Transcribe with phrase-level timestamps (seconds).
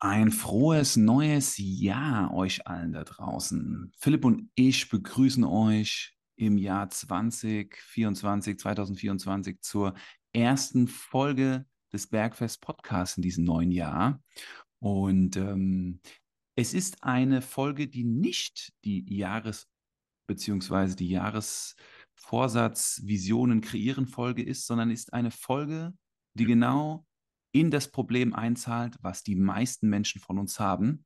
[0.00, 3.92] Ein frohes neues Jahr euch allen da draußen.
[3.98, 9.94] Philipp und ich begrüßen euch im Jahr 2024, 2024 zur
[10.32, 14.22] ersten Folge des Bergfest Podcasts in diesem neuen Jahr.
[14.78, 16.00] Und ähm,
[16.54, 19.66] es ist eine Folge, die nicht die Jahres-
[20.28, 20.94] bzw.
[20.94, 25.92] die Jahresvorsatz Visionen kreieren Folge ist, sondern ist eine Folge,
[26.34, 27.04] die genau
[27.52, 31.04] in das Problem einzahlt, was die meisten Menschen von uns haben,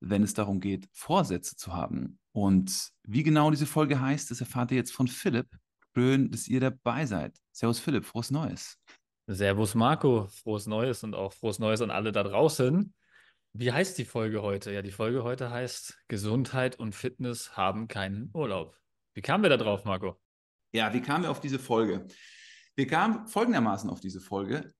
[0.00, 2.18] wenn es darum geht, Vorsätze zu haben.
[2.32, 5.48] Und wie genau diese Folge heißt, das erfahrt ihr jetzt von Philipp.
[5.94, 7.38] Schön, dass ihr dabei seid.
[7.52, 8.78] Servus Philipp, frohes Neues.
[9.26, 12.92] Servus Marco, frohes Neues und auch frohes Neues an alle da draußen.
[13.52, 14.72] Wie heißt die Folge heute?
[14.72, 18.76] Ja, die Folge heute heißt Gesundheit und Fitness haben keinen Urlaub.
[19.14, 20.20] Wie kamen wir da drauf, Marco?
[20.72, 22.04] Ja, wie kamen wir auf diese Folge?
[22.74, 24.74] Wir kamen folgendermaßen auf diese Folge.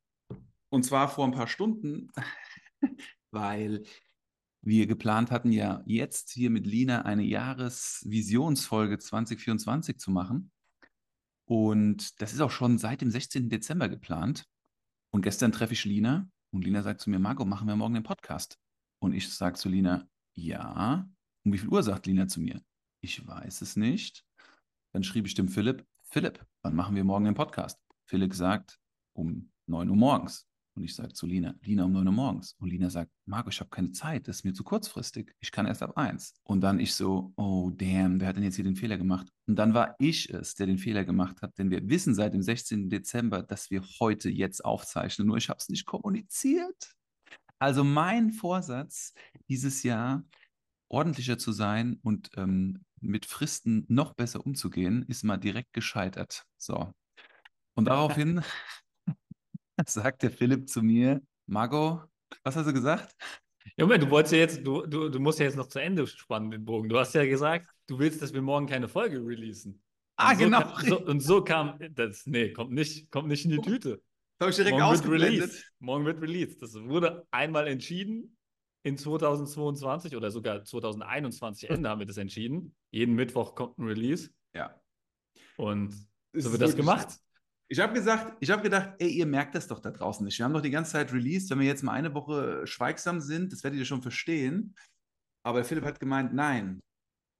[0.74, 2.10] Und zwar vor ein paar Stunden,
[3.30, 3.84] weil
[4.60, 10.50] wir geplant hatten, ja jetzt hier mit Lina eine Jahresvisionsfolge 2024 zu machen.
[11.44, 13.50] Und das ist auch schon seit dem 16.
[13.50, 14.46] Dezember geplant.
[15.12, 18.02] Und gestern treffe ich Lina und Lina sagt zu mir, Marco, machen wir morgen den
[18.02, 18.58] Podcast.
[18.98, 21.08] Und ich sage zu Lina, ja.
[21.44, 22.60] Um wie viel Uhr sagt Lina zu mir?
[23.00, 24.24] Ich weiß es nicht.
[24.92, 27.78] Dann schrieb ich dem Philipp, Philipp, wann machen wir morgen den Podcast?
[28.06, 28.80] Philipp sagt,
[29.12, 30.48] um 9 Uhr morgens.
[30.76, 32.54] Und ich sage zu Lina, Lina um 9 Uhr morgens.
[32.58, 35.32] Und Lina sagt, Marco, ich habe keine Zeit, das ist mir zu kurzfristig.
[35.40, 36.34] Ich kann erst ab 1.
[36.42, 39.28] Und dann ich so, oh damn, wer hat denn jetzt hier den Fehler gemacht?
[39.46, 42.42] Und dann war ich es, der den Fehler gemacht hat, denn wir wissen seit dem
[42.42, 42.90] 16.
[42.90, 46.94] Dezember, dass wir heute jetzt aufzeichnen, nur ich habe es nicht kommuniziert.
[47.58, 49.14] Also mein Vorsatz
[49.48, 50.24] dieses Jahr,
[50.88, 56.44] ordentlicher zu sein und ähm, mit Fristen noch besser umzugehen, ist mal direkt gescheitert.
[56.56, 56.92] So.
[57.74, 58.42] Und daraufhin
[59.86, 62.02] sagt der Philipp zu mir, Marco,
[62.42, 63.14] was hast du gesagt?
[63.76, 66.50] Junge, du wolltest ja jetzt, du, du, du musst ja jetzt noch zu Ende spannen,
[66.50, 66.88] den Bogen.
[66.88, 69.82] Du hast ja gesagt, du willst, dass wir morgen keine Folge releasen.
[70.16, 70.60] Ah, und so genau.
[70.60, 74.02] Kam, so, und so kam das, nee, kommt nicht, kommt nicht in die Tüte.
[74.38, 75.72] Das habe ich direkt morgen wird released.
[75.78, 76.62] Morgen wird released.
[76.62, 78.36] Das wurde einmal entschieden
[78.82, 82.74] in 2022 oder sogar 2021 Ende haben wir das entschieden.
[82.90, 84.78] Jeden Mittwoch kommt ein Release Ja.
[85.56, 85.94] und
[86.32, 87.08] so wird das gemacht.
[87.68, 90.38] Ich habe gesagt, ich habe gedacht, ey, ihr merkt das doch da draußen nicht.
[90.38, 93.52] Wir haben doch die ganze Zeit released, wenn wir jetzt mal eine Woche schweigsam sind,
[93.52, 94.74] das werdet ihr schon verstehen.
[95.42, 96.80] Aber Philipp hat gemeint, nein,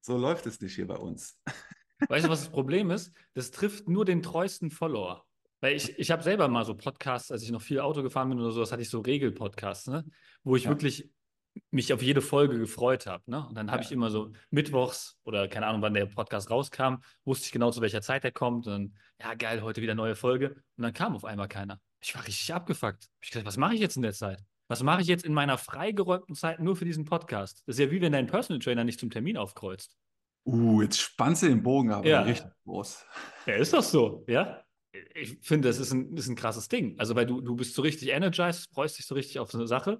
[0.05, 1.39] so läuft es nicht hier bei uns.
[2.09, 3.15] Weißt du, was das Problem ist?
[3.33, 5.25] Das trifft nur den treuesten Follower.
[5.61, 8.39] Weil ich, ich habe selber mal so Podcasts, als ich noch viel Auto gefahren bin
[8.39, 10.05] oder so, das hatte ich so Regelpodcasts, ne?
[10.43, 10.69] wo ich Ja.
[10.71, 11.09] wirklich
[11.71, 13.23] mich auf jede Folge gefreut habe.
[13.29, 13.45] Ne?
[13.47, 13.85] Und dann habe Ja.
[13.87, 17.81] ich immer so mittwochs oder keine Ahnung, wann der Podcast rauskam, wusste ich genau, zu
[17.81, 18.67] welcher Zeit er kommt.
[18.67, 20.51] Und dann, ja, geil, heute wieder neue Folge.
[20.77, 21.79] Und dann kam auf einmal keiner.
[22.01, 23.07] Ich war richtig abgefuckt.
[23.21, 24.39] Ich dachte, was mache ich jetzt in der Zeit?
[24.67, 27.61] Was mache ich jetzt in meiner freigeräumten Zeit nur für diesen Podcast?
[27.67, 29.95] Das ist ja wie wenn dein Personal Trainer nicht zum Termin aufkreuzt.
[30.47, 32.21] Uh, jetzt spannst du den Bogen aber Ja.
[32.21, 33.05] richtig groß.
[33.47, 34.61] Ja, ist doch so, ja.
[35.13, 36.97] Ich finde, das ist ein, ist ein krasses Ding.
[36.99, 39.67] Also, weil du, du bist so richtig energized, freust dich so richtig auf so eine
[39.67, 39.99] Sache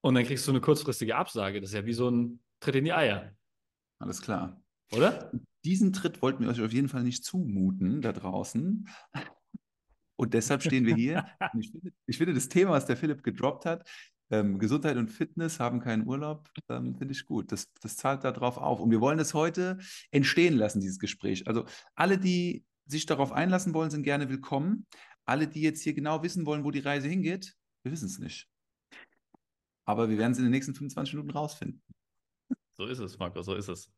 [0.00, 1.60] und dann kriegst du eine kurzfristige Absage.
[1.60, 3.32] Das ist ja wie so ein Tritt in die Eier,
[3.98, 4.62] Alles klar.
[4.92, 5.30] oder?
[5.64, 8.88] Diesen Tritt wollten wir euch auf jeden Fall nicht zumuten da draußen.
[10.16, 11.26] Und deshalb stehen wir hier.
[11.58, 13.88] Ich, finde, ich finde, das Thema, was der Philipp gedroppt hat,
[14.30, 17.50] ähm, Gesundheit und Fitness haben keinen Urlaub, ähm, finde ich gut.
[17.52, 18.80] Das, das zahlt darauf auf.
[18.80, 19.78] Und wir wollen es heute
[20.10, 21.46] entstehen lassen, dieses Gespräch.
[21.48, 24.86] Also alle, die sich darauf einlassen wollen, sind gerne willkommen.
[25.24, 28.48] Alle, die jetzt hier genau wissen wollen, wo die Reise hingeht, wir wissen es nicht.
[29.90, 31.82] Aber wir werden es in den nächsten 25 Minuten rausfinden.
[32.74, 33.92] So ist es, Marco, so ist es.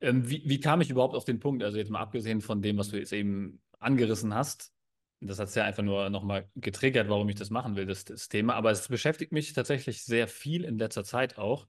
[0.00, 1.62] Ähm, wie, wie kam ich überhaupt auf den Punkt?
[1.64, 4.72] Also, jetzt mal abgesehen von dem, was du jetzt eben angerissen hast.
[5.20, 8.28] Das hat es ja einfach nur nochmal getriggert, warum ich das machen will, das, das
[8.28, 8.54] Thema.
[8.54, 11.66] Aber es beschäftigt mich tatsächlich sehr viel in letzter Zeit auch.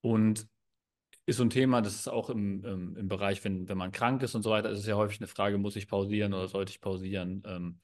[0.00, 0.48] Und
[1.26, 4.22] ist so ein Thema, das ist auch im, im, im Bereich, wenn, wenn man krank
[4.22, 6.70] ist und so weiter, ist es ja häufig eine Frage, muss ich pausieren oder sollte
[6.70, 7.42] ich pausieren?
[7.46, 7.78] Ähm,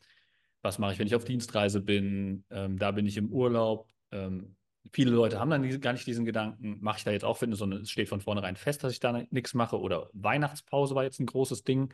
[0.63, 2.45] was mache ich, wenn ich auf Dienstreise bin?
[2.51, 3.89] Ähm, da bin ich im Urlaub.
[4.13, 4.57] Ähm,
[4.93, 7.83] viele Leute haben dann gar nicht diesen Gedanken, mache ich da jetzt auch Fitness, sondern
[7.83, 9.79] es steht von vornherein fest, dass ich da nichts mache.
[9.79, 11.93] Oder Weihnachtspause war jetzt ein großes Ding.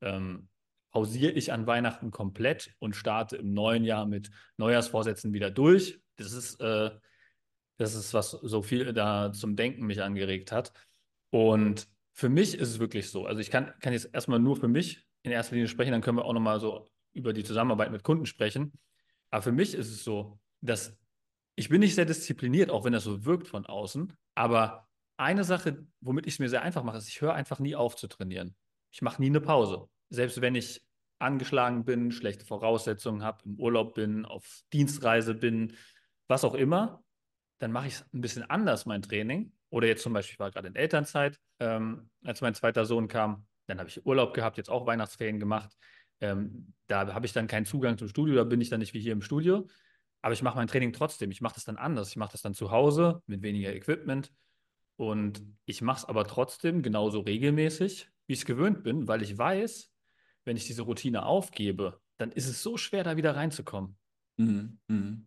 [0.00, 0.48] Ähm,
[0.90, 6.00] pausiere ich an Weihnachten komplett und starte im neuen Jahr mit Neujahrsvorsätzen wieder durch.
[6.16, 6.90] Das ist, äh,
[7.78, 10.72] das ist, was so viel da zum Denken mich angeregt hat.
[11.30, 13.26] Und für mich ist es wirklich so.
[13.26, 16.18] Also ich kann, kann jetzt erstmal nur für mich in erster Linie sprechen, dann können
[16.18, 18.72] wir auch nochmal so über die Zusammenarbeit mit Kunden sprechen.
[19.30, 20.96] Aber für mich ist es so, dass
[21.56, 24.12] ich bin nicht sehr diszipliniert, auch wenn das so wirkt von außen.
[24.34, 27.76] Aber eine Sache, womit ich es mir sehr einfach mache, ist, ich höre einfach nie
[27.76, 28.56] auf zu trainieren.
[28.90, 29.88] Ich mache nie eine Pause.
[30.10, 30.82] Selbst wenn ich
[31.18, 35.76] angeschlagen bin, schlechte Voraussetzungen habe, im Urlaub bin, auf Dienstreise bin,
[36.26, 37.02] was auch immer,
[37.58, 39.52] dann mache ich es ein bisschen anders, mein Training.
[39.70, 43.46] Oder jetzt zum Beispiel, ich war gerade in Elternzeit, ähm, als mein zweiter Sohn kam.
[43.66, 45.76] Dann habe ich Urlaub gehabt, jetzt auch Weihnachtsferien gemacht.
[46.20, 49.00] Ähm, da habe ich dann keinen Zugang zum Studio, da bin ich dann nicht wie
[49.00, 49.66] hier im Studio.
[50.24, 51.30] Aber ich mache mein Training trotzdem.
[51.30, 52.08] Ich mache das dann anders.
[52.08, 54.32] Ich mache das dann zu Hause mit weniger Equipment.
[54.96, 59.36] Und ich mache es aber trotzdem genauso regelmäßig, wie ich es gewöhnt bin, weil ich
[59.36, 59.92] weiß,
[60.46, 63.98] wenn ich diese Routine aufgebe, dann ist es so schwer, da wieder reinzukommen.
[64.38, 64.78] Mhm.
[64.88, 65.26] Mhm.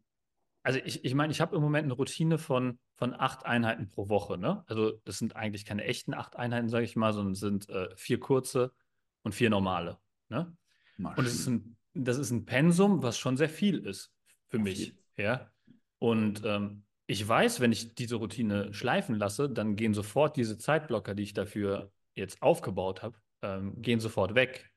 [0.63, 4.09] Also ich, ich meine, ich habe im Moment eine Routine von, von acht Einheiten pro
[4.09, 4.39] Woche.
[4.39, 4.63] Ne?
[4.65, 7.95] Also das sind eigentlich keine echten acht Einheiten, sage ich mal, sondern es sind äh,
[7.95, 8.73] vier kurze
[9.21, 9.99] und vier normale.
[10.29, 10.57] Ne?
[10.97, 14.11] Und das ist, ein, das ist ein Pensum, was schon sehr viel ist
[14.49, 14.95] für mich.
[15.15, 15.51] Ja.
[15.99, 21.15] Und ähm, ich weiß, wenn ich diese Routine schleifen lasse, dann gehen sofort diese Zeitblocker,
[21.15, 24.69] die ich dafür jetzt aufgebaut habe, ähm, gehen sofort weg.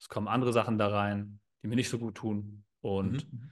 [0.00, 2.64] Es kommen andere Sachen da rein, die mir nicht so gut tun.
[2.80, 3.50] Und mhm.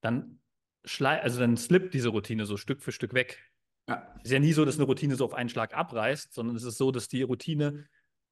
[0.00, 0.40] dann
[0.84, 3.38] schlei also dann slippt diese Routine so Stück für Stück weg.
[3.88, 4.14] Ja.
[4.18, 6.64] Es ist ja nie so, dass eine Routine so auf einen Schlag abreißt, sondern es
[6.64, 7.86] ist so, dass die Routine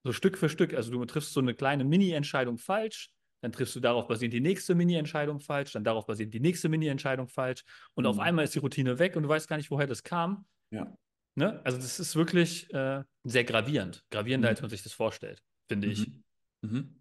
[0.05, 3.11] so Stück für Stück, also du triffst so eine kleine Mini-Entscheidung falsch,
[3.41, 7.29] dann triffst du darauf basierend die nächste Mini-Entscheidung falsch, dann darauf basierend die nächste Mini-Entscheidung
[7.29, 7.65] falsch
[7.95, 8.11] und mhm.
[8.11, 10.47] auf einmal ist die Routine weg und du weißt gar nicht, woher das kam.
[10.71, 10.97] Ja.
[11.35, 11.61] Ne?
[11.65, 14.51] Also das ist wirklich äh, sehr gravierend, gravierender, mhm.
[14.51, 15.93] als man sich das vorstellt, finde mhm.
[15.93, 16.13] ich.
[16.63, 17.01] Mhm.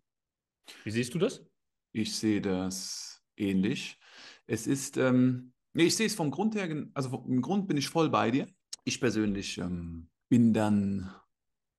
[0.84, 1.44] Wie siehst du das?
[1.92, 3.98] Ich sehe das ähnlich.
[4.46, 7.90] Es ist, ähm, nee, ich sehe es vom Grund her, also im Grund bin ich
[7.90, 8.48] voll bei dir.
[8.84, 11.14] Ich persönlich ähm, bin dann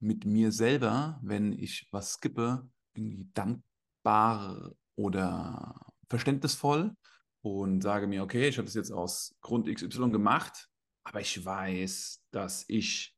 [0.01, 3.63] mit mir selber, wenn ich was skippe, irgendwie dankbar
[4.03, 5.75] dankbar oder
[6.09, 6.95] verständnisvoll
[7.43, 10.69] und sage mir, okay, ich habe das jetzt aus Grund XY gemacht,
[11.05, 13.15] aber ich weiß, dass ich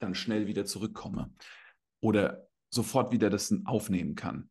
[0.00, 1.32] dann schnell wieder zurückkomme
[2.00, 4.50] oder sofort wieder das aufnehmen kann.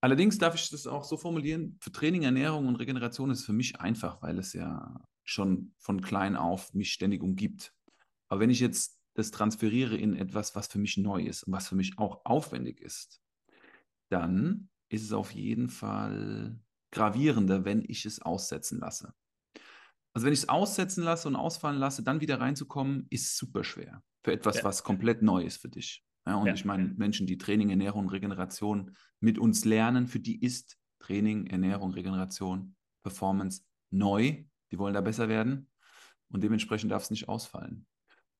[0.00, 3.54] Allerdings darf ich das auch so formulieren, für Training, Ernährung und Regeneration ist es für
[3.54, 7.72] mich einfach, weil es ja schon von klein auf mich ständig umgibt.
[8.28, 11.68] Aber wenn ich jetzt das transferiere in etwas, was für mich neu ist und was
[11.68, 13.22] für mich auch aufwendig ist,
[14.10, 16.58] dann ist es auf jeden Fall
[16.92, 19.12] gravierender, wenn ich es aussetzen lasse.
[20.14, 24.02] Also wenn ich es aussetzen lasse und ausfallen lasse, dann wieder reinzukommen, ist super schwer.
[24.22, 24.64] Für etwas, ja.
[24.64, 26.04] was komplett neu ist für dich.
[26.26, 26.54] Ja, und ja.
[26.54, 31.92] ich meine, Menschen, die Training, Ernährung, Regeneration mit uns lernen, für die ist Training, Ernährung,
[31.92, 34.44] Regeneration, Performance neu.
[34.70, 35.68] Die wollen da besser werden.
[36.30, 37.86] Und dementsprechend darf es nicht ausfallen.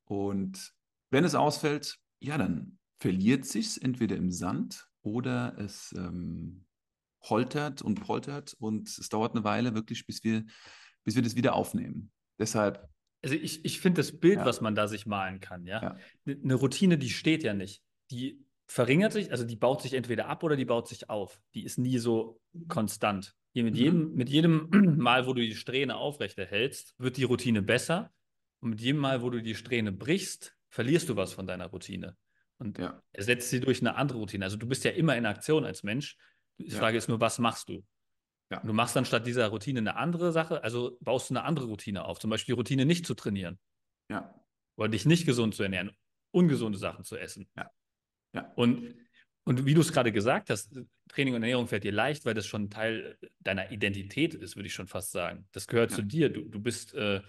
[0.05, 0.73] Und
[1.11, 6.65] wenn es ausfällt, ja, dann verliert sich es entweder im Sand oder es ähm,
[7.23, 10.45] holtert und poltert und es dauert eine Weile wirklich, bis wir,
[11.05, 12.11] bis wir das wieder aufnehmen.
[12.39, 12.89] Deshalb.
[13.23, 14.45] Also ich, ich finde das Bild, ja.
[14.45, 15.83] was man da sich malen kann, ja?
[15.83, 15.99] ja.
[16.27, 17.83] Eine Routine, die steht ja nicht.
[18.11, 21.41] Die verringert sich, also die baut sich entweder ab oder die baut sich auf.
[21.55, 23.35] Die ist nie so konstant.
[23.53, 23.81] Hier mit, mhm.
[23.81, 24.69] jedem, mit jedem
[24.99, 28.13] Mal, wo du die Strähne aufrechterhältst, wird die Routine besser.
[28.61, 32.17] Und mit jedem Mal, wo du die Strähne brichst, verlierst du was von deiner Routine
[32.59, 33.03] und ja.
[33.13, 34.45] ersetzt sie durch eine andere Routine.
[34.45, 36.17] Also du bist ja immer in Aktion als Mensch.
[36.59, 36.79] Die ja.
[36.79, 37.85] Frage ist nur, was machst du?
[38.51, 38.61] Ja.
[38.61, 42.05] Du machst dann statt dieser Routine eine andere Sache, also baust du eine andere Routine
[42.05, 42.19] auf.
[42.19, 43.59] Zum Beispiel die Routine nicht zu trainieren.
[44.11, 44.35] Ja.
[44.77, 45.91] Oder dich nicht gesund zu ernähren,
[46.31, 47.49] ungesunde Sachen zu essen.
[47.57, 47.71] Ja.
[48.35, 48.53] ja.
[48.55, 48.95] Und,
[49.45, 50.79] und wie du es gerade gesagt hast,
[51.09, 54.75] Training und Ernährung fällt dir leicht, weil das schon Teil deiner Identität ist, würde ich
[54.75, 55.49] schon fast sagen.
[55.53, 55.97] Das gehört ja.
[55.97, 56.29] zu dir.
[56.29, 57.23] Du, du bist, äh,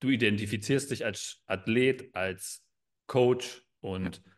[0.00, 2.62] du identifizierst dich als Athlet, als
[3.06, 4.33] Coach und ja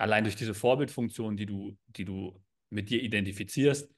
[0.00, 3.92] allein durch diese Vorbildfunktion, die du, die du mit dir identifizierst,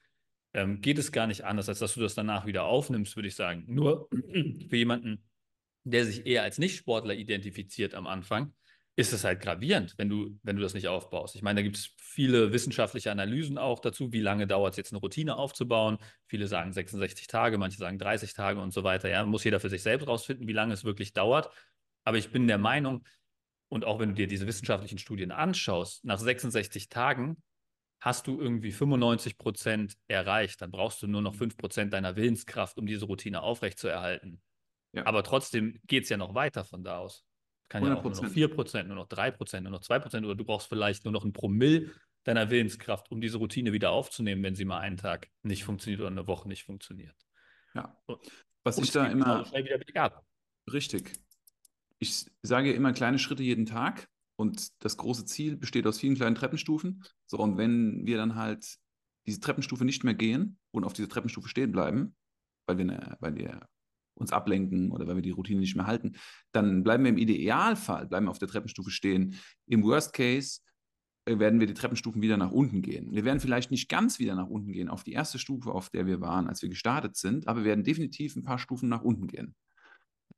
[0.53, 3.35] ähm, geht es gar nicht anders, als dass du das danach wieder aufnimmst, würde ich
[3.35, 3.63] sagen.
[3.67, 4.09] Nur
[4.69, 5.23] für jemanden,
[5.83, 8.53] der sich eher als Nicht-Sportler identifiziert am Anfang,
[8.95, 11.35] ist es halt gravierend, wenn du, wenn du das nicht aufbaust.
[11.35, 14.91] Ich meine, da gibt es viele wissenschaftliche Analysen auch dazu, wie lange dauert es jetzt
[14.91, 15.97] eine Routine aufzubauen.
[16.27, 19.09] Viele sagen 66 Tage, manche sagen 30 Tage und so weiter.
[19.09, 21.49] Ja, muss jeder für sich selbst rausfinden, wie lange es wirklich dauert.
[22.03, 23.03] Aber ich bin der Meinung,
[23.73, 27.41] und auch wenn du dir diese wissenschaftlichen Studien anschaust, nach 66 Tagen
[27.99, 30.61] hast du irgendwie 95 Prozent erreicht.
[30.61, 34.43] Dann brauchst du nur noch 5 Prozent deiner Willenskraft, um diese Routine aufrechtzuerhalten.
[34.91, 35.07] Ja.
[35.07, 37.25] Aber trotzdem geht es ja noch weiter von da aus.
[37.67, 37.87] Kann 100%.
[37.87, 40.35] ja auch nur noch 4 Prozent, nur noch 3 Prozent, nur noch 2 Prozent oder
[40.35, 41.89] du brauchst vielleicht nur noch ein Promille
[42.25, 46.11] deiner Willenskraft, um diese Routine wieder aufzunehmen, wenn sie mal einen Tag nicht funktioniert oder
[46.11, 47.15] eine Woche nicht funktioniert.
[47.73, 47.97] Ja.
[48.63, 49.43] Was und ich da immer.
[49.45, 50.23] Schnell wieder bergab.
[50.71, 51.11] Richtig
[52.03, 56.35] ich sage immer kleine Schritte jeden Tag und das große Ziel besteht aus vielen kleinen
[56.35, 57.03] Treppenstufen.
[57.25, 58.77] So, und wenn wir dann halt
[59.25, 62.15] diese Treppenstufe nicht mehr gehen und auf dieser Treppenstufe stehen bleiben,
[62.67, 63.67] weil wir, ne, weil wir
[64.15, 66.13] uns ablenken oder weil wir die Routine nicht mehr halten,
[66.51, 69.39] dann bleiben wir im Idealfall, bleiben wir auf der Treppenstufe stehen.
[69.65, 70.59] Im Worst Case
[71.25, 73.11] äh, werden wir die Treppenstufen wieder nach unten gehen.
[73.13, 76.05] Wir werden vielleicht nicht ganz wieder nach unten gehen auf die erste Stufe, auf der
[76.05, 79.27] wir waren, als wir gestartet sind, aber wir werden definitiv ein paar Stufen nach unten
[79.27, 79.55] gehen.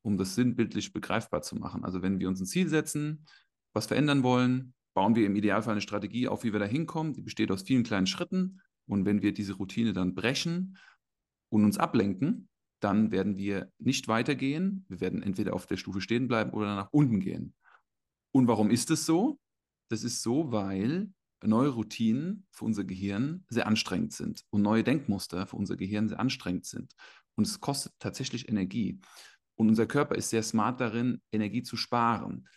[0.06, 1.84] Um das sinnbildlich begreifbar zu machen.
[1.84, 3.26] Also wenn wir uns ein Ziel setzen,
[3.74, 7.14] was verändern wollen, bauen wir im Idealfall eine Strategie auf, wie wir da hinkommen.
[7.14, 8.62] Die besteht aus vielen kleinen Schritten.
[8.88, 10.78] Und wenn wir diese Routine dann brechen
[11.50, 12.48] und uns ablenken,
[12.80, 14.86] dann werden wir nicht weitergehen.
[14.90, 17.56] Wir werden entweder auf der Stufe stehen bleiben oder nach unten gehen.
[18.32, 19.40] Und warum ist es so?
[19.90, 21.10] Das ist so, weil
[21.44, 26.20] neue Routinen für unser Gehirn sehr anstrengend sind und neue Denkmuster für unser Gehirn sehr
[26.20, 26.94] anstrengend sind.
[27.36, 29.00] Und es kostet tatsächlich Energie.
[29.56, 32.48] Und unser Körper ist sehr smart darin, Energie zu sparen.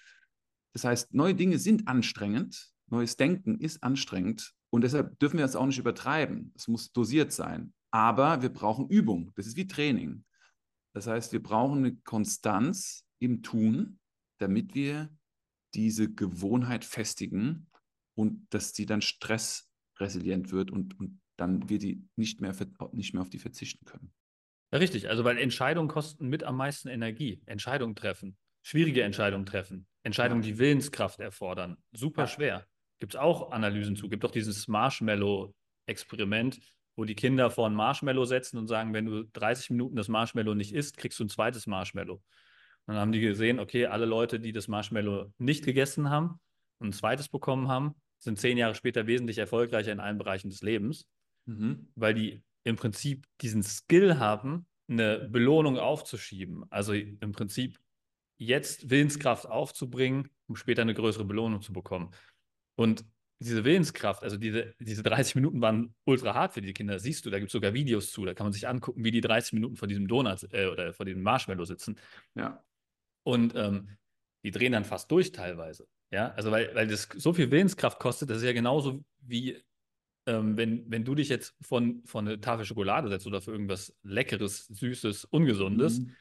[0.73, 5.57] Das heißt, neue Dinge sind anstrengend, neues Denken ist anstrengend und deshalb dürfen wir das
[5.57, 6.53] auch nicht übertreiben.
[6.55, 7.73] Es muss dosiert sein.
[7.91, 9.33] Aber wir brauchen Übung.
[9.35, 10.25] Das ist wie Training.
[10.95, 13.99] Das heißt, wir brauchen eine Konstanz im Tun,
[14.39, 15.11] damit wir
[15.75, 17.69] diese Gewohnheit festigen
[18.15, 22.55] und dass die dann stressresilient wird und, und dann wir die nicht mehr,
[22.93, 24.13] nicht mehr auf die verzichten können.
[24.73, 25.09] Ja, richtig.
[25.09, 27.41] Also, weil Entscheidungen kosten mit am meisten Energie.
[27.47, 31.77] Entscheidungen treffen, schwierige Entscheidungen treffen, Entscheidungen, die Willenskraft erfordern.
[31.93, 32.67] Super schwer.
[32.99, 34.09] Gibt es auch Analysen zu.
[34.09, 36.61] Gibt auch dieses Marshmallow-Experiment,
[36.97, 40.55] wo die Kinder vor ein Marshmallow setzen und sagen, wenn du 30 Minuten das Marshmallow
[40.55, 42.15] nicht isst, kriegst du ein zweites Marshmallow.
[42.15, 42.23] Und
[42.95, 46.41] dann haben die gesehen, okay, alle Leute, die das Marshmallow nicht gegessen haben
[46.79, 50.63] und ein zweites bekommen haben, sind zehn Jahre später wesentlich erfolgreicher in allen Bereichen des
[50.63, 51.07] Lebens,
[51.47, 51.93] mhm.
[51.95, 56.65] weil die im Prinzip diesen Skill haben, eine Belohnung aufzuschieben.
[56.71, 57.79] Also im Prinzip
[58.39, 62.11] jetzt Willenskraft aufzubringen, um später eine größere Belohnung zu bekommen.
[62.77, 63.05] Und
[63.41, 66.95] diese Willenskraft, also diese, diese 30 Minuten waren ultra hart für die Kinder.
[66.95, 68.25] Das siehst du, da gibt es sogar Videos zu.
[68.25, 71.07] Da kann man sich angucken, wie die 30 Minuten vor diesem Donut äh, oder vor
[71.07, 71.99] diesem Marshmallow sitzen.
[72.35, 72.65] Ja.
[73.25, 73.97] Und ähm,
[74.45, 75.87] die drehen dann fast durch teilweise.
[76.11, 79.63] Ja, also weil, weil das so viel Willenskraft kostet, das ist ja genauso wie
[80.29, 83.97] ähm, wenn, wenn du dich jetzt von, von eine Tafel Schokolade setzt oder für irgendwas
[84.03, 86.15] Leckeres, Süßes, Ungesundes, mhm.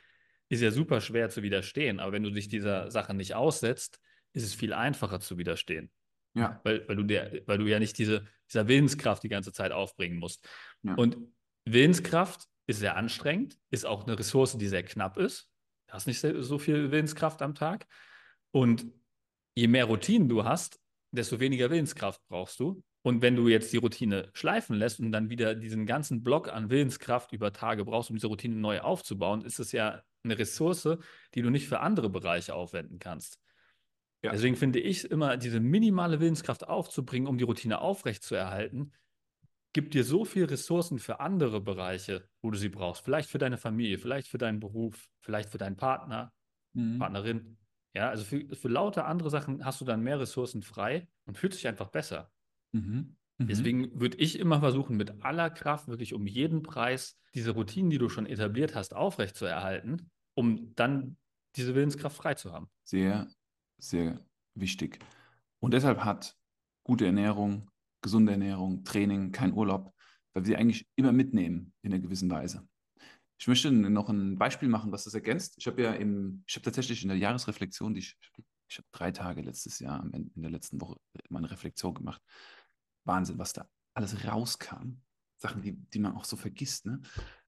[0.48, 2.00] ist ja super schwer zu widerstehen.
[2.00, 4.00] Aber wenn du dich dieser Sache nicht aussetzt,
[4.32, 5.92] ist es viel einfacher zu widerstehen.
[6.36, 6.62] Ja.
[6.64, 10.20] Weil, weil, du, der, weil du ja nicht diese, dieser Willenskraft die ganze Zeit aufbringen
[10.20, 10.48] musst.
[10.84, 10.96] Ja.
[10.96, 11.18] Und
[11.66, 15.50] Willenskraft ist sehr anstrengend, ist auch eine Ressource, die sehr knapp ist.
[15.88, 17.88] Du hast nicht so viel Willenskraft am Tag.
[18.52, 18.86] Und
[19.54, 20.80] je mehr Routinen du hast,
[21.12, 22.84] desto weniger Willenskraft brauchst du.
[23.04, 26.70] Und wenn du jetzt die Routine schleifen lässt und dann wieder diesen ganzen Block an
[26.70, 30.98] Willenskraft über Tage brauchst, um diese Routine neu aufzubauen, ist es ja eine Ressource,
[31.34, 33.40] die du nicht für andere Bereiche aufwenden kannst.
[34.24, 34.32] Ja.
[34.32, 38.92] Deswegen finde ich immer, diese minimale Willenskraft aufzubringen, um die Routine aufrechtzuerhalten,
[39.74, 43.04] gibt dir so viel Ressourcen für andere Bereiche, wo du sie brauchst.
[43.04, 46.34] Vielleicht für deine Familie, vielleicht für deinen Beruf, vielleicht für deinen Partner,
[46.74, 46.98] mhm.
[46.98, 47.58] Partnerin.
[47.94, 51.54] Ja, also für, für lauter andere Sachen hast du dann mehr Ressourcen frei und fühlt
[51.54, 52.32] sich einfach besser.
[52.72, 53.16] Mhm.
[53.38, 53.48] Mhm.
[53.48, 57.98] Deswegen würde ich immer versuchen, mit aller Kraft, wirklich um jeden Preis, diese Routinen, die
[57.98, 61.18] du schon etabliert hast, aufrechtzuerhalten, um dann
[61.56, 62.70] diese Willenskraft frei zu haben.
[62.84, 63.28] Sehr,
[63.78, 65.00] sehr wichtig.
[65.60, 66.36] Und deshalb hat
[66.84, 67.70] gute Ernährung,
[68.02, 69.94] gesunde Ernährung, Training, kein Urlaub,
[70.34, 72.68] weil wir sie eigentlich immer mitnehmen in einer gewissen Weise.
[73.40, 75.56] Ich möchte noch ein Beispiel machen, was das ergänzt.
[75.60, 78.18] Ich habe ja im, ich habe tatsächlich in der Jahresreflexion, die ich,
[78.68, 80.98] ich habe drei Tage letztes Jahr in der letzten Woche
[81.30, 82.22] meine Reflexion gemacht.
[83.08, 85.02] Wahnsinn, was da alles rauskam.
[85.40, 86.86] Sachen, die, die man auch so vergisst.
[86.86, 87.02] Ne?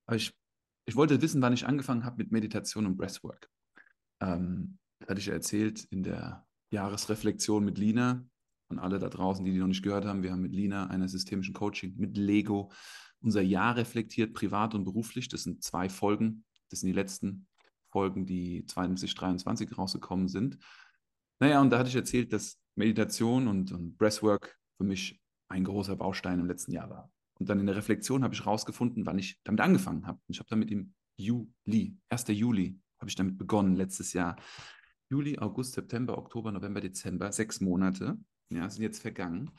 [0.05, 0.33] Aber ich,
[0.85, 3.49] ich wollte wissen, wann ich angefangen habe mit Meditation und Breathwork.
[4.21, 8.23] Ähm, das hatte ich ja erzählt in der Jahresreflexion mit Lina
[8.69, 10.23] und alle da draußen, die die noch nicht gehört haben.
[10.23, 12.71] Wir haben mit Lina einer systemischen Coaching, mit Lego
[13.21, 15.27] unser Jahr reflektiert, privat und beruflich.
[15.27, 16.45] Das sind zwei Folgen.
[16.69, 17.47] Das sind die letzten
[17.91, 20.57] Folgen, die 2023 rausgekommen sind.
[21.39, 25.95] Naja, und da hatte ich erzählt, dass Meditation und, und Breathwork für mich ein großer
[25.95, 27.11] Baustein im letzten Jahr war.
[27.39, 30.19] Und dann in der Reflexion habe ich herausgefunden, wann ich damit angefangen habe.
[30.27, 32.27] Und ich habe damit im Juli, 1.
[32.29, 34.35] Juli, habe ich damit begonnen letztes Jahr.
[35.09, 38.17] Juli, August, September, Oktober, November, Dezember, sechs Monate,
[38.49, 39.49] ja, sind jetzt vergangen.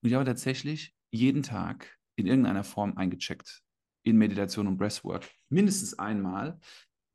[0.00, 3.62] Und ich habe tatsächlich jeden Tag in irgendeiner Form eingecheckt
[4.04, 5.28] in Meditation und Breathwork.
[5.48, 6.58] Mindestens einmal,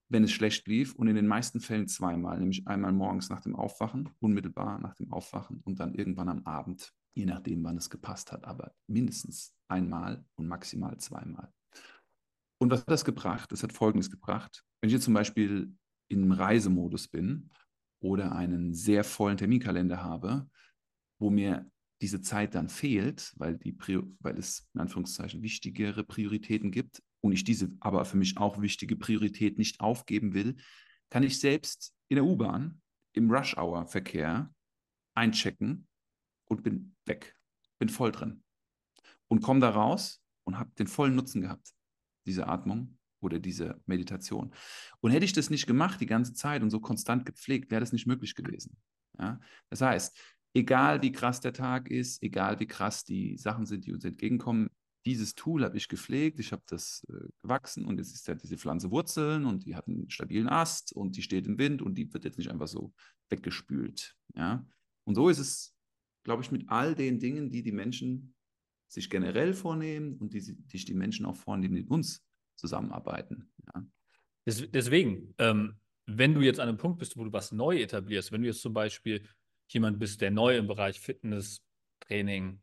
[0.09, 3.55] wenn es schlecht lief und in den meisten Fällen zweimal, nämlich einmal morgens nach dem
[3.55, 8.31] Aufwachen, unmittelbar nach dem Aufwachen und dann irgendwann am Abend, je nachdem, wann es gepasst
[8.31, 11.51] hat, aber mindestens einmal und maximal zweimal.
[12.61, 13.51] Und was hat das gebracht?
[13.51, 14.63] Das hat Folgendes gebracht.
[14.79, 15.73] Wenn ich jetzt zum Beispiel
[16.09, 17.49] im Reisemodus bin
[18.01, 20.47] oder einen sehr vollen Terminkalender habe,
[21.19, 21.69] wo mir
[22.01, 23.75] diese Zeit dann fehlt, weil, die,
[24.19, 28.95] weil es in Anführungszeichen wichtigere Prioritäten gibt und ich diese aber für mich auch wichtige
[28.95, 30.55] Priorität nicht aufgeben will,
[31.09, 32.81] kann ich selbst in der U-Bahn
[33.13, 34.53] im Rush-Hour-Verkehr
[35.15, 35.87] einchecken
[36.47, 37.35] und bin weg,
[37.79, 38.43] bin voll drin
[39.27, 41.73] und komme da raus und habe den vollen Nutzen gehabt,
[42.25, 44.53] diese Atmung oder diese Meditation.
[45.01, 47.91] Und hätte ich das nicht gemacht die ganze Zeit und so konstant gepflegt, wäre das
[47.93, 48.77] nicht möglich gewesen.
[49.19, 49.39] Ja?
[49.69, 50.17] Das heißt,
[50.53, 54.69] egal wie krass der Tag ist, egal wie krass die Sachen sind, die uns entgegenkommen,
[55.05, 58.57] dieses Tool habe ich gepflegt, ich habe das äh, gewachsen und jetzt ist ja diese
[58.57, 62.13] Pflanze Wurzeln und die hat einen stabilen Ast und die steht im Wind und die
[62.13, 62.93] wird jetzt nicht einfach so
[63.29, 64.17] weggespült.
[64.35, 64.65] Ja?
[65.05, 65.76] Und so ist es,
[66.27, 68.35] glaube ich, mit all den Dingen, die die Menschen
[68.89, 72.21] sich generell vornehmen und die, sich die Menschen auch vornehmen, die mit uns
[72.57, 73.49] zusammenarbeiten.
[73.65, 73.85] Ja.
[74.45, 78.41] Deswegen, ähm, wenn du jetzt an einem Punkt bist, wo du was neu etablierst, wenn
[78.41, 79.25] du jetzt zum Beispiel
[79.69, 81.63] jemand bist, der neu im Bereich Fitness,
[82.01, 82.61] Training,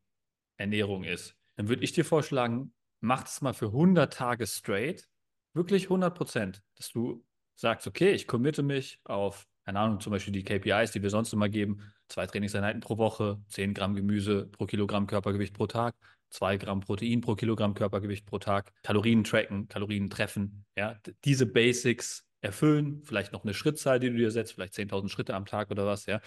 [0.59, 5.09] Ernährung ist, dann würde ich dir vorschlagen, mach es mal für 100 Tage straight,
[5.55, 10.35] wirklich 100 Prozent, dass du sagst, okay, ich committe mich auf, keine Ahnung, zum Beispiel
[10.35, 14.67] die KPIs, die wir sonst immer geben, zwei Trainingseinheiten pro Woche, 10 Gramm Gemüse pro
[14.67, 15.95] Kilogramm Körpergewicht pro Tag,
[16.31, 22.27] 2 Gramm Protein pro Kilogramm Körpergewicht pro Tag, Kalorien tracken, Kalorien treffen, ja, diese Basics
[22.41, 25.87] erfüllen, vielleicht noch eine Schrittzahl, die du dir setzt, vielleicht 10.000 Schritte am Tag oder
[25.87, 26.21] was, ja.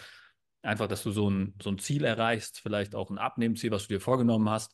[0.63, 3.93] Einfach, dass du so ein, so ein Ziel erreichst, vielleicht auch ein Abnehmziel, was du
[3.93, 4.73] dir vorgenommen hast.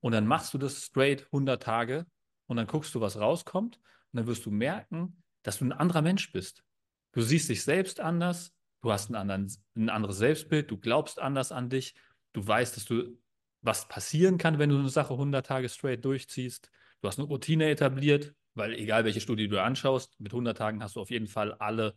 [0.00, 2.06] Und dann machst du das straight 100 Tage
[2.46, 3.76] und dann guckst du, was rauskommt.
[3.76, 6.64] Und dann wirst du merken, dass du ein anderer Mensch bist.
[7.12, 11.68] Du siehst dich selbst anders, du hast anderen, ein anderes Selbstbild, du glaubst anders an
[11.68, 11.94] dich,
[12.32, 13.18] du weißt, dass du
[13.62, 16.70] was passieren kann, wenn du eine Sache 100 Tage straight durchziehst.
[17.02, 20.96] Du hast eine Routine etabliert, weil egal welche Studie du anschaust, mit 100 Tagen hast
[20.96, 21.94] du auf jeden Fall alle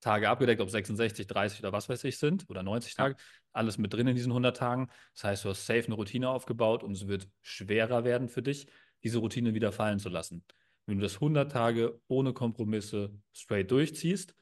[0.00, 3.16] Tage abgedeckt, ob 66, 30 oder was weiß ich sind oder 90 Tage,
[3.52, 4.88] alles mit drin in diesen 100 Tagen.
[5.14, 8.66] Das heißt, du hast safe eine Routine aufgebaut und es wird schwerer werden für dich,
[9.02, 10.44] diese Routine wieder fallen zu lassen.
[10.86, 14.34] Wenn du das 100 Tage ohne Kompromisse straight durchziehst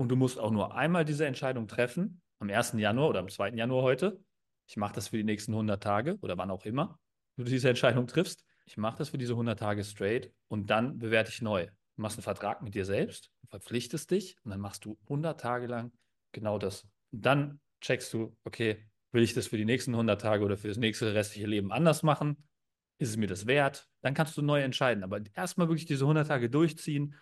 [0.00, 2.72] und du musst auch nur einmal diese Entscheidung treffen, am 1.
[2.78, 3.50] Januar oder am 2.
[3.50, 4.18] Januar heute,
[4.66, 6.98] ich mache das für die nächsten 100 Tage oder wann auch immer
[7.36, 11.30] du diese Entscheidung triffst, ich mache das für diese 100 Tage straight und dann bewerte
[11.30, 11.66] ich neu.
[11.66, 15.66] Du machst einen Vertrag mit dir selbst, verpflichtest dich und dann machst du 100 Tage
[15.66, 15.92] lang
[16.32, 16.88] genau das.
[17.12, 20.68] Und dann checkst du, okay, will ich das für die nächsten 100 Tage oder für
[20.68, 22.48] das nächste restliche Leben anders machen?
[22.96, 23.86] Ist es mir das wert?
[24.00, 25.04] Dann kannst du neu entscheiden.
[25.04, 27.14] Aber erstmal wirklich diese 100 Tage durchziehen,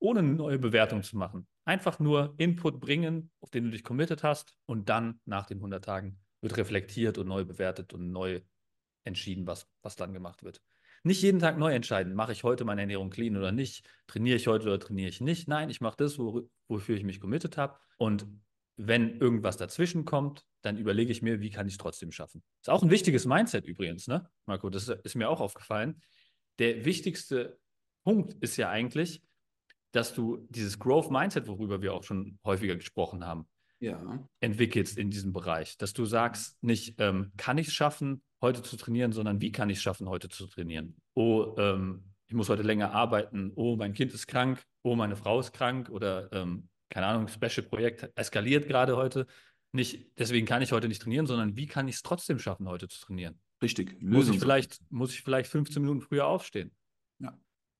[0.00, 1.46] ohne eine neue Bewertung zu machen.
[1.64, 5.84] Einfach nur Input bringen, auf den du dich committed hast und dann nach den 100
[5.84, 8.40] Tagen wird reflektiert und neu bewertet und neu
[9.04, 10.62] entschieden, was, was dann gemacht wird.
[11.02, 14.46] Nicht jeden Tag neu entscheiden, mache ich heute meine Ernährung clean oder nicht, trainiere ich
[14.46, 15.48] heute oder trainiere ich nicht.
[15.48, 17.78] Nein, ich mache das, wo, wofür ich mich committed habe.
[17.96, 18.26] Und
[18.76, 22.42] wenn irgendwas dazwischen kommt, dann überlege ich mir, wie kann ich es trotzdem schaffen.
[22.60, 24.68] Ist auch ein wichtiges Mindset übrigens, ne, Marco?
[24.68, 26.02] Das ist mir auch aufgefallen.
[26.58, 27.58] Der wichtigste
[28.04, 29.22] Punkt ist ja eigentlich,
[29.92, 33.46] dass du dieses Growth Mindset, worüber wir auch schon häufiger gesprochen haben,
[33.80, 34.24] ja.
[34.40, 35.76] entwickelst in diesem Bereich.
[35.78, 39.70] Dass du sagst, nicht ähm, kann ich es schaffen, heute zu trainieren, sondern wie kann
[39.70, 40.96] ich es schaffen, heute zu trainieren?
[41.14, 43.52] Oh, ähm, ich muss heute länger arbeiten.
[43.56, 44.62] Oh, mein Kind ist krank.
[44.82, 45.90] Oh, meine Frau ist krank.
[45.90, 49.26] Oder, ähm, keine Ahnung, Special-Projekt eskaliert gerade heute.
[49.72, 52.88] Nicht, deswegen kann ich heute nicht trainieren, sondern wie kann ich es trotzdem schaffen, heute
[52.88, 53.40] zu trainieren?
[53.62, 54.00] Richtig.
[54.00, 56.72] Muss ich, vielleicht, muss ich vielleicht 15 Minuten früher aufstehen?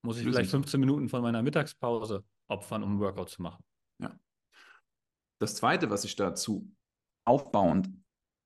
[0.02, 3.62] Muss ich vielleicht 15 Minuten von meiner Mittagspause opfern, um ein Workout zu machen?
[4.00, 4.18] Ja.
[5.38, 6.70] Das Zweite, was ich dazu
[7.26, 7.90] aufbauend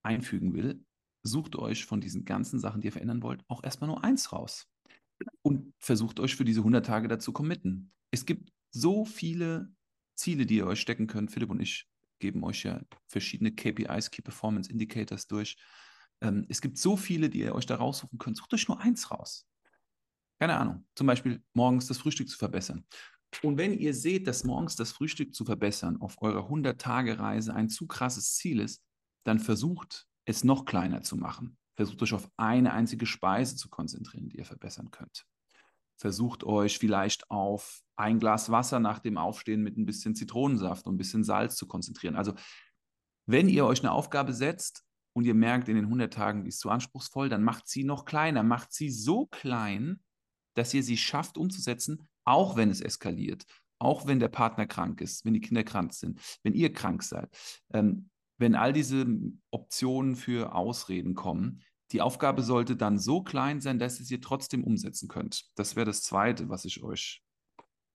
[0.02, 0.84] einfügen will,
[1.22, 4.66] sucht euch von diesen ganzen Sachen, die ihr verändern wollt, auch erstmal nur eins raus.
[5.42, 7.92] Und versucht euch für diese 100 Tage dazu committen.
[8.10, 9.72] Es gibt so viele
[10.16, 11.30] Ziele, die ihr euch stecken könnt.
[11.30, 11.88] Philipp und ich
[12.18, 15.56] geben euch ja verschiedene KPIs, Key Performance Indicators durch.
[16.20, 18.36] Ähm, es gibt so viele, die ihr euch da raussuchen könnt.
[18.36, 19.46] Sucht euch nur eins raus.
[20.38, 20.86] Keine Ahnung.
[20.94, 22.84] Zum Beispiel morgens das Frühstück zu verbessern.
[23.42, 27.86] Und wenn ihr seht, dass morgens das Frühstück zu verbessern auf eurer 100-Tage-Reise ein zu
[27.86, 28.82] krasses Ziel ist,
[29.24, 31.56] dann versucht es noch kleiner zu machen.
[31.74, 35.26] Versucht euch auf eine einzige Speise zu konzentrieren, die ihr verbessern könnt.
[35.96, 40.94] Versucht euch vielleicht auf ein Glas Wasser nach dem Aufstehen mit ein bisschen Zitronensaft und
[40.94, 42.16] ein bisschen Salz zu konzentrieren.
[42.16, 42.34] Also
[43.26, 46.60] wenn ihr euch eine Aufgabe setzt und ihr merkt in den 100 Tagen, die ist
[46.60, 48.42] zu anspruchsvoll, dann macht sie noch kleiner.
[48.42, 50.00] Macht sie so klein,
[50.54, 53.44] dass ihr sie schafft umzusetzen, auch wenn es eskaliert,
[53.78, 57.28] auch wenn der Partner krank ist, wenn die Kinder krank sind, wenn ihr krank seid.
[57.72, 59.06] Ähm, wenn all diese
[59.50, 61.62] Optionen für Ausreden kommen,
[61.92, 65.44] die Aufgabe sollte dann so klein sein, dass ihr sie trotzdem umsetzen könnt.
[65.54, 67.22] Das wäre das Zweite, was ich euch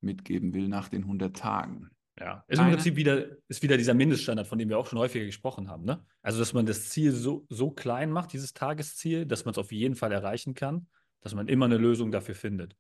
[0.02, 1.89] mitgeben will nach den 100 Tagen.
[2.17, 5.26] Ja, ist im Prinzip wieder, ist wieder dieser Mindeststandard, von dem wir auch schon häufiger
[5.26, 5.86] gesprochen haben.
[5.86, 6.06] Ne?
[6.22, 9.72] Also, dass man das Ziel so, so klein macht, dieses Tagesziel, dass man es auf
[9.72, 10.88] jeden Fall erreichen kann,
[11.22, 12.76] dass man immer eine Lösung dafür findet.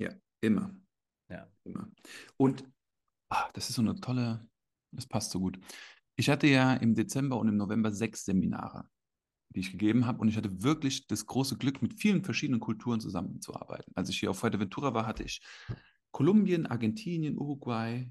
[0.00, 0.74] Ja, immer.
[1.30, 1.48] Ja.
[1.64, 1.90] Immer.
[2.36, 2.64] Und
[3.28, 4.48] ach, das ist so eine tolle,
[4.92, 5.58] das passt so gut.
[6.16, 8.88] Ich hatte ja im Dezember und im November sechs Seminare,
[9.50, 10.20] die ich gegeben habe.
[10.20, 13.92] Und ich hatte wirklich das große Glück, mit vielen verschiedenen Kulturen zusammenzuarbeiten.
[13.94, 15.40] Als ich hier auf Fuerteventura war, hatte ich
[16.10, 18.10] Kolumbien, Argentinien, Uruguay,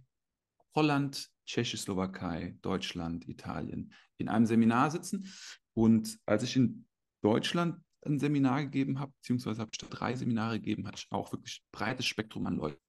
[0.76, 5.32] Holland, Tschechoslowakei, Deutschland, Italien in einem Seminar sitzen.
[5.74, 6.88] Und als ich in
[7.24, 11.62] Deutschland ein Seminar gegeben habe, beziehungsweise habe ich drei Seminare gegeben, hatte ich auch wirklich
[11.62, 12.82] ein breites Spektrum an Leuten.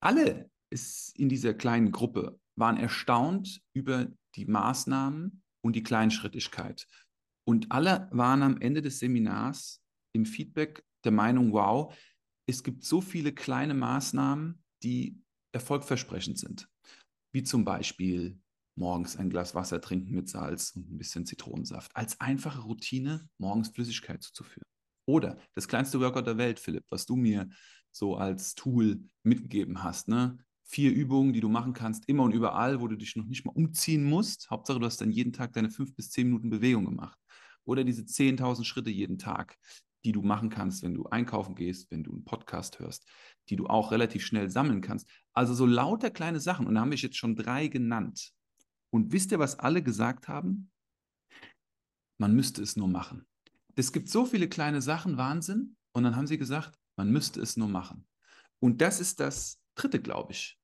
[0.00, 6.86] Alle ist in dieser kleinen Gruppe waren erstaunt über die Maßnahmen und die Kleinschrittigkeit.
[7.46, 9.82] Und alle waren am Ende des Seminars
[10.14, 11.94] im Feedback der Meinung, wow,
[12.46, 15.20] es gibt so viele kleine Maßnahmen, die
[15.52, 16.68] erfolgversprechend sind.
[17.32, 18.38] Wie zum Beispiel
[18.76, 21.94] morgens ein Glas Wasser trinken mit Salz und ein bisschen Zitronensaft.
[21.94, 24.66] Als einfache Routine, morgens Flüssigkeit zuzuführen.
[25.06, 27.48] Oder das kleinste Workout der Welt, Philipp, was du mir
[27.92, 30.08] so als Tool mitgegeben hast.
[30.08, 30.38] Ne?
[30.64, 33.52] Vier Übungen, die du machen kannst, immer und überall, wo du dich noch nicht mal
[33.52, 34.50] umziehen musst.
[34.50, 37.18] Hauptsache, du hast dann jeden Tag deine fünf bis zehn Minuten Bewegung gemacht.
[37.64, 39.56] Oder diese 10.000 Schritte jeden Tag,
[40.04, 43.06] die du machen kannst, wenn du einkaufen gehst, wenn du einen Podcast hörst,
[43.48, 45.08] die du auch relativ schnell sammeln kannst.
[45.32, 46.66] Also so lauter kleine Sachen.
[46.66, 48.32] Und da haben wir jetzt schon drei genannt.
[48.94, 50.70] Und wisst ihr, was alle gesagt haben?
[52.16, 53.26] Man müsste es nur machen.
[53.74, 55.74] Es gibt so viele kleine Sachen, Wahnsinn.
[55.90, 58.06] Und dann haben sie gesagt, man müsste es nur machen.
[58.60, 60.60] Und das ist das Dritte, glaube ich.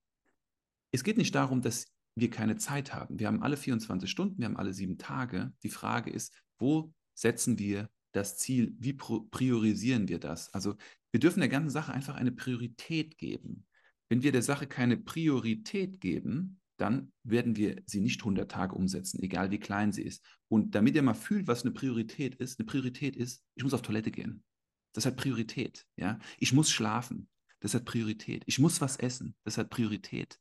[0.92, 3.18] Es geht nicht darum, dass wir keine Zeit haben.
[3.18, 5.52] Wir haben alle 24 Stunden, wir haben alle sieben Tage.
[5.64, 8.76] Die Frage ist, wo setzen wir das Ziel?
[8.78, 10.54] Wie priorisieren wir das?
[10.54, 10.76] Also
[11.10, 13.66] wir dürfen der ganzen Sache einfach eine Priorität geben.
[14.08, 19.22] Wenn wir der Sache keine Priorität geben, dann werden wir sie nicht 100 Tage umsetzen,
[19.22, 20.24] egal wie klein sie ist.
[20.48, 23.82] Und damit ihr mal fühlt, was eine Priorität ist, eine Priorität ist, ich muss auf
[23.82, 24.42] Toilette gehen.
[24.94, 25.86] Das hat Priorität.
[25.96, 26.18] Ja?
[26.38, 27.28] Ich muss schlafen.
[27.60, 28.42] Das hat Priorität.
[28.46, 29.36] Ich muss was essen.
[29.44, 30.38] Das hat Priorität.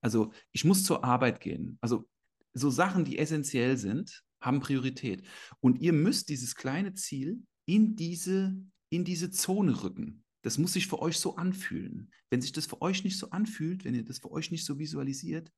[0.00, 1.78] Also ich muss zur Arbeit gehen.
[1.80, 2.08] Also
[2.54, 5.26] so Sachen, die essentiell sind, haben Priorität.
[5.60, 8.56] Und ihr müsst dieses kleine Ziel in diese,
[8.90, 10.24] in diese Zone rücken.
[10.42, 12.10] Das muss sich für euch so anfühlen.
[12.30, 14.78] Wenn sich das für euch nicht so anfühlt, wenn ihr das für euch nicht so
[14.78, 15.52] visualisiert,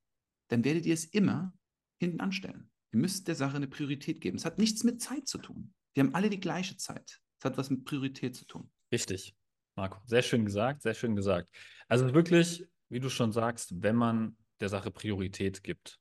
[0.48, 1.52] dann werdet ihr es immer
[1.98, 2.70] hinten anstellen.
[2.92, 4.37] Ihr müsst der Sache eine Priorität geben.
[4.37, 5.72] Es hat nichts mit Zeit zu tun.
[5.94, 7.20] Wir haben alle die gleiche Zeit.
[7.38, 8.70] Es hat was mit Priorität zu tun.
[8.92, 9.35] Richtig,
[9.76, 10.00] Marco.
[10.07, 11.48] Sehr schön gesagt, sehr schön gesagt.
[11.88, 15.98] Also wirklich, wie du schon sagst, wenn man der Sache Priorität gibt,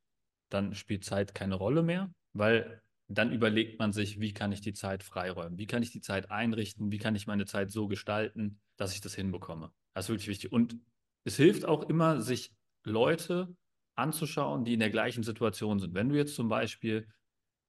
[0.49, 4.73] dann spielt Zeit keine Rolle mehr, weil dann überlegt man sich, wie kann ich die
[4.73, 5.58] Zeit freiräumen?
[5.58, 6.91] Wie kann ich die Zeit einrichten?
[6.91, 9.71] Wie kann ich meine Zeit so gestalten, dass ich das hinbekomme?
[9.93, 10.51] Das ist wirklich wichtig.
[10.51, 10.77] Und
[11.23, 13.54] es hilft auch immer, sich Leute
[13.95, 15.93] anzuschauen, die in der gleichen Situation sind.
[15.93, 17.08] Wenn du jetzt zum Beispiel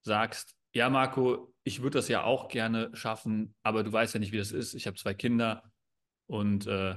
[0.02, 4.32] sagst, ja, Marco, ich würde das ja auch gerne schaffen, aber du weißt ja nicht,
[4.32, 4.74] wie das ist.
[4.74, 5.62] Ich habe zwei Kinder
[6.26, 6.96] und äh,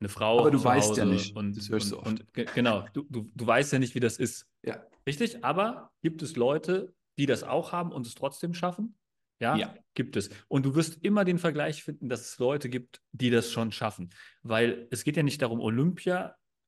[0.00, 0.40] eine Frau.
[0.40, 1.36] Aber du weißt Hause ja nicht.
[1.36, 2.38] Und, das hörst und, du oft.
[2.38, 4.46] Und, genau, du, du, du weißt ja nicht, wie das ist.
[4.64, 4.84] Ja.
[5.06, 5.44] Richtig?
[5.44, 8.96] Aber gibt es Leute, die das auch haben und es trotzdem schaffen?
[9.40, 10.30] Ja, ja, gibt es.
[10.48, 14.10] Und du wirst immer den Vergleich finden, dass es Leute gibt, die das schon schaffen.
[14.42, 15.60] Weil es geht ja nicht darum,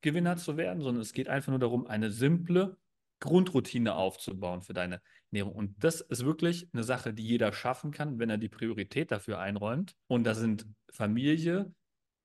[0.00, 2.76] Olympiagewinner zu werden, sondern es geht einfach nur darum, eine simple
[3.20, 5.54] Grundroutine aufzubauen für deine Ernährung.
[5.54, 9.38] Und das ist wirklich eine Sache, die jeder schaffen kann, wenn er die Priorität dafür
[9.38, 9.94] einräumt.
[10.06, 11.72] Und da sind Familie,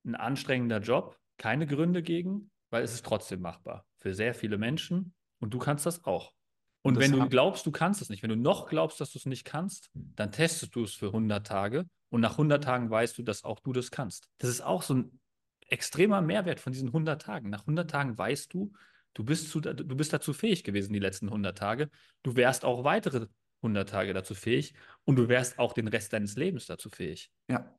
[0.06, 5.14] ein anstrengender Job, keine Gründe gegen, weil es ist trotzdem machbar für sehr viele Menschen
[5.40, 6.34] und du kannst das auch.
[6.82, 9.18] Und, und wenn du glaubst, du kannst es nicht, wenn du noch glaubst, dass du
[9.18, 13.18] es nicht kannst, dann testest du es für 100 Tage und nach 100 Tagen weißt
[13.18, 14.30] du, dass auch du das kannst.
[14.38, 15.20] Das ist auch so ein
[15.68, 17.50] extremer Mehrwert von diesen 100 Tagen.
[17.50, 18.72] Nach 100 Tagen weißt du,
[19.14, 21.90] du bist, zu, du bist dazu fähig gewesen, die letzten 100 Tage.
[22.24, 23.28] Du wärst auch weitere
[23.62, 24.74] 100 Tage dazu fähig
[25.04, 27.32] und du wärst auch den Rest deines Lebens dazu fähig.
[27.50, 27.78] Ja,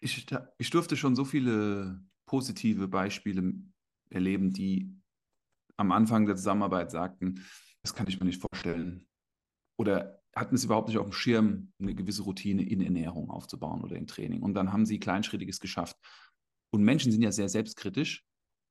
[0.00, 0.26] ich,
[0.58, 3.54] ich durfte schon so viele positive Beispiele
[4.10, 4.94] erleben, die
[5.76, 7.44] am Anfang der Zusammenarbeit sagten,
[7.82, 9.06] das kann ich mir nicht vorstellen.
[9.76, 13.96] Oder hatten es überhaupt nicht auf dem Schirm, eine gewisse Routine in Ernährung aufzubauen oder
[13.96, 14.42] im Training.
[14.42, 15.96] Und dann haben sie Kleinschrittiges geschafft.
[16.72, 18.24] Und Menschen sind ja sehr selbstkritisch,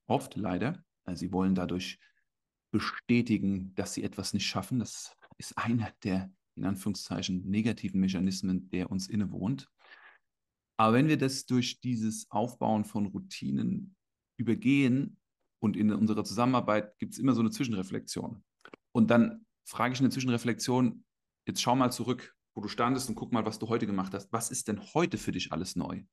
[0.08, 0.84] oft leider.
[1.06, 2.00] Also sie wollen dadurch
[2.72, 4.80] bestätigen, dass sie etwas nicht schaffen.
[4.80, 9.70] Das ist einer der, in Anführungszeichen, negativen Mechanismen, der uns innewohnt.
[10.78, 13.96] Aber wenn wir das durch dieses Aufbauen von Routinen
[14.38, 15.18] übergehen
[15.60, 18.44] und in unserer Zusammenarbeit gibt es immer so eine Zwischenreflexion.
[18.94, 21.04] Und dann frage ich eine Zwischenreflexion,
[21.46, 24.34] jetzt schau mal zurück, wo du standest und guck mal, was du heute gemacht hast.
[24.34, 26.04] Was ist denn heute für dich alles neu?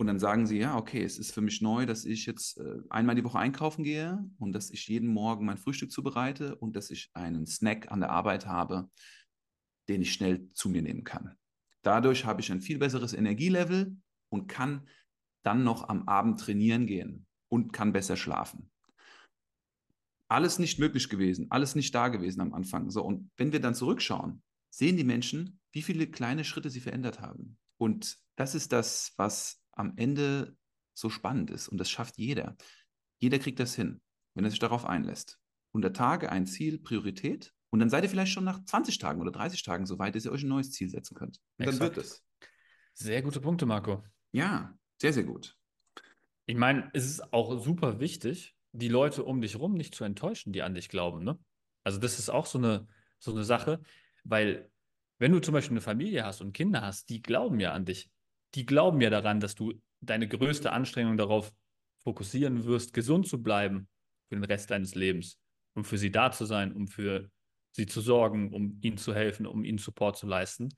[0.00, 2.78] Und dann sagen sie, ja, okay, es ist für mich neu, dass ich jetzt äh,
[2.88, 6.90] einmal die Woche einkaufen gehe und dass ich jeden Morgen mein Frühstück zubereite und dass
[6.90, 8.88] ich einen Snack an der Arbeit habe,
[9.90, 11.36] den ich schnell zu mir nehmen kann.
[11.82, 13.94] Dadurch habe ich ein viel besseres Energielevel
[14.30, 14.88] und kann
[15.42, 18.70] dann noch am Abend trainieren gehen und kann besser schlafen.
[20.28, 22.88] Alles nicht möglich gewesen, alles nicht da gewesen am Anfang.
[22.88, 27.20] So, und wenn wir dann zurückschauen, sehen die Menschen, wie viele kleine Schritte sie verändert
[27.20, 27.58] haben.
[27.76, 30.56] Und das ist das, was am Ende
[30.94, 32.56] so spannend ist und das schafft jeder.
[33.18, 34.00] Jeder kriegt das hin,
[34.34, 35.38] wenn er sich darauf einlässt.
[35.72, 39.30] 100 Tage, ein Ziel, Priorität und dann seid ihr vielleicht schon nach 20 Tagen oder
[39.30, 41.40] 30 Tagen so weit, dass ihr euch ein neues Ziel setzen könnt.
[41.58, 41.80] Und Exakt.
[41.80, 42.24] dann wird es.
[42.94, 44.04] Sehr gute Punkte, Marco.
[44.32, 45.56] Ja, sehr, sehr gut.
[46.46, 50.52] Ich meine, es ist auch super wichtig, die Leute um dich rum nicht zu enttäuschen,
[50.52, 51.24] die an dich glauben.
[51.24, 51.38] Ne?
[51.84, 53.80] Also das ist auch so eine, so eine Sache,
[54.24, 54.70] weil
[55.18, 58.10] wenn du zum Beispiel eine Familie hast und Kinder hast, die glauben ja an dich.
[58.54, 61.52] Die glauben ja daran, dass du deine größte Anstrengung darauf
[62.02, 63.88] fokussieren wirst, gesund zu bleiben
[64.28, 65.38] für den Rest deines Lebens,
[65.74, 67.30] um für sie da zu sein, um für
[67.72, 70.70] sie zu sorgen, um ihnen zu helfen, um ihnen Support zu leisten.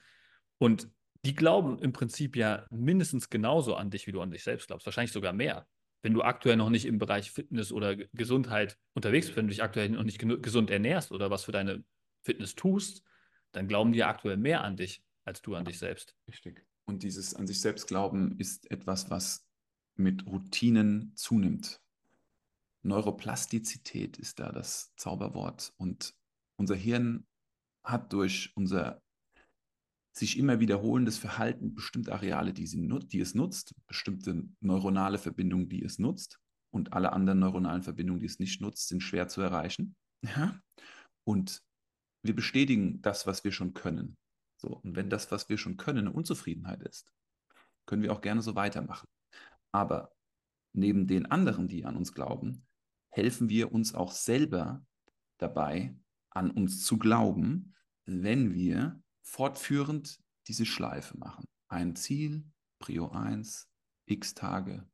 [0.58, 0.88] Und
[1.24, 4.86] die glauben im Prinzip ja mindestens genauso an dich, wie du an dich selbst glaubst,
[4.86, 5.66] wahrscheinlich sogar mehr.
[6.02, 9.62] Wenn du aktuell noch nicht im Bereich Fitness oder Gesundheit unterwegs bist, wenn du dich
[9.62, 11.84] aktuell noch nicht gesund ernährst oder was für deine
[12.24, 13.04] Fitness tust,
[13.52, 16.16] dann glauben die ja aktuell mehr an dich als du an dich selbst.
[16.26, 16.66] Richtig.
[16.84, 19.46] Und dieses an sich selbst glauben ist etwas, was
[19.94, 21.80] mit Routinen zunimmt.
[22.82, 25.72] Neuroplastizität ist da das Zauberwort.
[25.76, 26.14] Und
[26.56, 27.26] unser Hirn
[27.84, 29.02] hat durch unser
[30.12, 35.82] sich immer wiederholendes Verhalten bestimmte Areale, die, sie, die es nutzt, bestimmte neuronale Verbindungen, die
[35.82, 36.38] es nutzt.
[36.70, 39.94] Und alle anderen neuronalen Verbindungen, die es nicht nutzt, sind schwer zu erreichen.
[41.24, 41.62] Und
[42.22, 44.16] wir bestätigen das, was wir schon können.
[44.62, 47.12] So, und wenn das, was wir schon können, eine Unzufriedenheit ist,
[47.84, 49.08] können wir auch gerne so weitermachen.
[49.72, 50.12] Aber
[50.72, 52.64] neben den anderen, die an uns glauben,
[53.10, 54.86] helfen wir uns auch selber
[55.38, 55.96] dabei,
[56.30, 61.44] an uns zu glauben, wenn wir fortführend diese Schleife machen.
[61.66, 62.44] Ein Ziel,
[62.78, 63.68] Prio 1,
[64.06, 64.88] x Tage,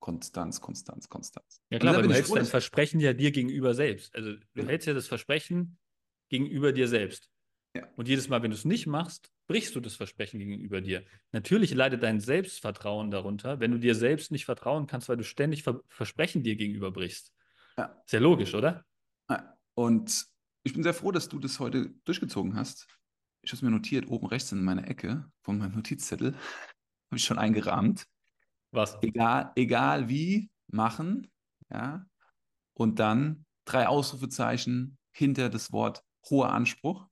[0.00, 1.62] Konstanz, Konstanz, Konstanz.
[1.70, 4.14] Ja klar, aber du hältst dein Versprechen ja dir gegenüber selbst.
[4.14, 4.66] Also du ja.
[4.66, 5.78] hältst ja das Versprechen
[6.28, 7.30] gegenüber dir selbst.
[7.76, 7.88] Ja.
[7.96, 11.04] Und jedes Mal, wenn du es nicht machst, brichst du das Versprechen gegenüber dir.
[11.32, 15.64] Natürlich leidet dein Selbstvertrauen darunter, wenn du dir selbst nicht vertrauen kannst, weil du ständig
[15.64, 17.32] Ver Versprechen dir gegenüber brichst.
[17.76, 18.02] Ja.
[18.08, 18.84] Ja logisch, oder?
[19.28, 19.56] Ja.
[19.74, 20.26] Und
[20.62, 22.86] ich bin sehr froh, dass du das heute durchgezogen hast.
[23.42, 26.34] Ich habe es mir notiert, oben rechts in meiner Ecke von meinem Notizzettel.
[27.10, 28.06] habe ich schon eingerahmt.
[28.70, 28.96] Was?
[29.02, 31.30] Egal, egal wie, machen.
[31.70, 32.06] Ja.
[32.72, 37.06] Und dann drei Ausrufezeichen hinter das Wort hoher Anspruch.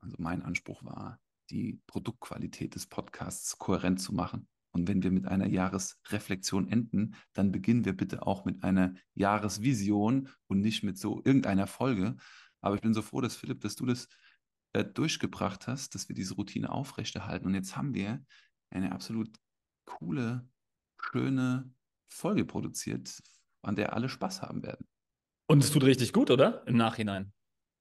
[0.00, 4.48] Also mein Anspruch war, die Produktqualität des Podcasts kohärent zu machen.
[4.72, 10.28] Und wenn wir mit einer Jahresreflexion enden, dann beginnen wir bitte auch mit einer Jahresvision
[10.48, 12.16] und nicht mit so irgendeiner Folge.
[12.60, 14.08] Aber ich bin so froh, dass Philipp, dass du das
[14.72, 17.46] äh, durchgebracht hast, dass wir diese Routine aufrechterhalten.
[17.46, 18.24] Und jetzt haben wir
[18.70, 19.30] eine absolut
[19.84, 20.48] coole,
[21.00, 21.72] schöne
[22.08, 23.22] Folge produziert,
[23.62, 24.86] an der alle Spaß haben werden.
[25.46, 26.66] Und es tut richtig gut, oder?
[26.66, 27.32] Im Nachhinein,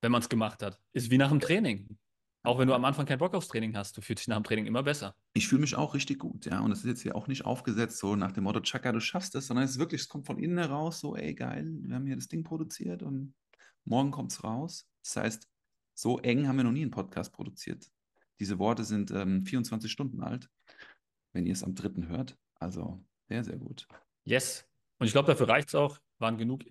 [0.04, 0.80] wenn man es gemacht hat.
[0.92, 1.98] Ist wie nach dem Training.
[2.46, 4.44] Auch wenn du am Anfang keinen Bock aufs Training hast, du fühlst dich nach dem
[4.44, 5.16] Training immer besser.
[5.32, 6.60] Ich fühle mich auch richtig gut, ja.
[6.60, 9.34] Und das ist jetzt hier auch nicht aufgesetzt, so nach dem Motto, Chaka, du schaffst
[9.36, 12.06] es, sondern es ist wirklich, es kommt von innen heraus, so, ey, geil, wir haben
[12.06, 13.34] hier das Ding produziert und
[13.86, 14.86] morgen kommt es raus.
[15.04, 15.48] Das heißt,
[15.94, 17.90] so eng haben wir noch nie einen Podcast produziert.
[18.42, 20.50] Diese Worte sind ähm, 24 Stunden alt,
[21.32, 22.38] wenn ihr es am dritten hört.
[22.56, 23.88] Also sehr, sehr gut.
[24.26, 24.68] Yes.
[25.00, 25.98] Und ich glaube, dafür reicht es auch.
[26.20, 26.66] Waren genug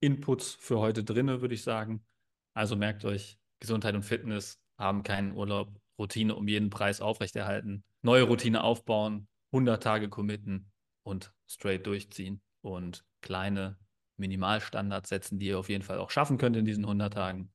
[0.00, 2.06] Inputs für heute drin, würde ich sagen.
[2.54, 8.22] Also merkt euch, Gesundheit und Fitness haben keinen Urlaub, Routine um jeden Preis aufrechterhalten, neue
[8.22, 10.70] Routine aufbauen, 100 Tage committen
[11.02, 13.78] und straight durchziehen und kleine
[14.16, 17.52] Minimalstandards setzen, die ihr auf jeden Fall auch schaffen könnt in diesen 100 Tagen.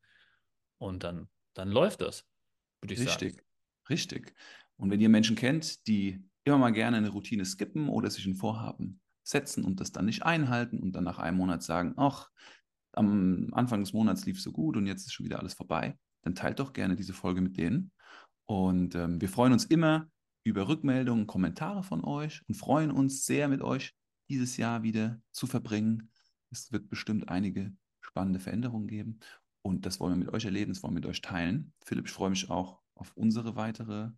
[0.77, 2.25] Und dann, dann läuft das,
[2.81, 3.47] würde ich richtig, sagen.
[3.89, 4.35] Richtig, richtig.
[4.77, 8.35] Und wenn ihr Menschen kennt, die immer mal gerne eine Routine skippen oder sich ein
[8.35, 12.29] Vorhaben setzen und das dann nicht einhalten und dann nach einem Monat sagen, ach,
[12.95, 15.97] am Anfang des Monats lief es so gut und jetzt ist schon wieder alles vorbei,
[16.23, 17.91] dann teilt doch gerne diese Folge mit denen.
[18.45, 20.09] Und ähm, wir freuen uns immer
[20.43, 23.93] über Rückmeldungen, Kommentare von euch und freuen uns sehr mit euch
[24.29, 26.11] dieses Jahr wieder zu verbringen.
[26.51, 29.19] Es wird bestimmt einige spannende Veränderungen geben.
[29.63, 31.73] Und das wollen wir mit euch erleben, das wollen wir mit euch teilen.
[31.83, 34.11] Philipp, ich freue mich auch auf unsere weitere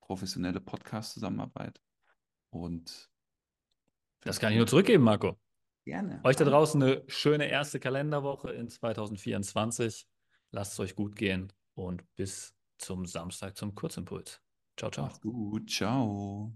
[0.00, 1.80] professionelle Podcast-Zusammenarbeit.
[2.50, 3.08] Und
[4.22, 5.38] das kann ich nur zurückgeben, Marco.
[5.84, 6.20] Gerne.
[6.24, 10.06] Euch da draußen eine schöne erste Kalenderwoche in 2024.
[10.52, 14.40] Lasst es euch gut gehen und bis zum Samstag zum Kurzimpuls.
[14.76, 15.06] Ciao, ciao.
[15.06, 15.70] Macht's gut.
[15.70, 16.52] Ciao.